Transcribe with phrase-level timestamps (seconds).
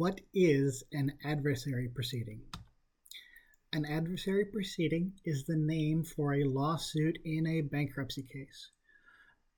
[0.00, 2.40] What is an adversary proceeding?
[3.70, 8.70] An adversary proceeding is the name for a lawsuit in a bankruptcy case.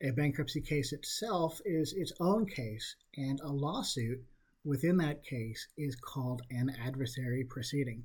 [0.02, 4.20] A bankruptcy case itself is its own case, and a lawsuit
[4.64, 8.02] within that case is called an adversary proceeding.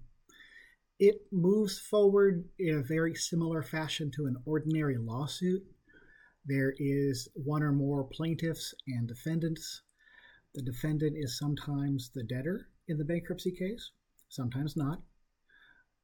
[0.99, 5.65] It moves forward in a very similar fashion to an ordinary lawsuit.
[6.45, 9.81] There is one or more plaintiffs and defendants
[10.57, 13.91] the defendant is sometimes the debtor in the bankruptcy case,
[14.27, 15.03] sometimes not.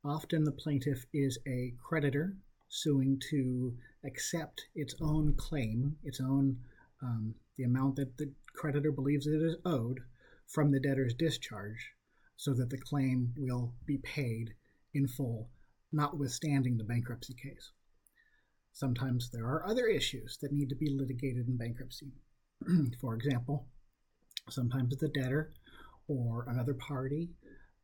[0.05, 2.37] Often the plaintiff is a creditor
[2.69, 6.59] suing to accept its own claim, its own
[7.01, 10.01] um, the amount that the creditor believes it is owed
[10.45, 11.89] from the debtor's discharge,
[12.37, 14.53] so that the claim will be paid
[14.93, 15.49] in full,
[15.91, 17.71] notwithstanding the bankruptcy case.
[18.71, 22.11] Sometimes there are other issues that need to be litigated in bankruptcy.
[23.01, 23.67] For example,
[24.49, 25.51] sometimes the debtor
[26.07, 27.29] or another party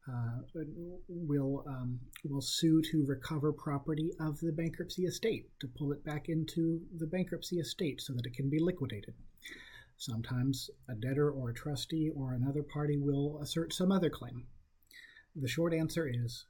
[0.08, 0.62] uh,
[1.08, 6.30] will um, will sue to recover property of the bankruptcy estate to pull it back
[6.30, 9.14] into the bankruptcy estate so that it can be liquidated.
[9.98, 14.48] Sometimes a debtor or a trustee or another party will assert some other claim.
[15.36, 16.46] The short answer is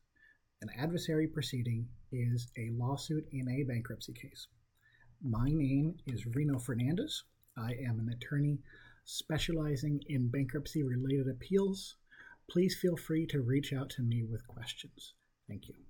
[0.62, 4.48] an adversary proceeding is a lawsuit in a bankruptcy case.
[5.22, 7.24] My name is Reno Fernandez.
[7.58, 8.60] I am an attorney
[9.12, 11.96] specializing in bankruptcy related appeals,
[12.48, 15.16] please feel free to reach out to me with questions.
[15.48, 15.89] Thank you.